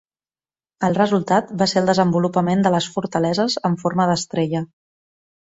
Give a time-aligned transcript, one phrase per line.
[0.87, 4.65] El resultat va ser el desenvolupament de les fortaleses en forma d'estrella.